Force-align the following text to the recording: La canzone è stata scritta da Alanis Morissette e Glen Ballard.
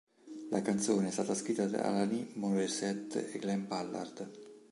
La 0.49 0.63
canzone 0.63 1.09
è 1.09 1.11
stata 1.11 1.35
scritta 1.35 1.67
da 1.67 1.83
Alanis 1.83 2.33
Morissette 2.33 3.31
e 3.33 3.37
Glen 3.37 3.67
Ballard. 3.67 4.57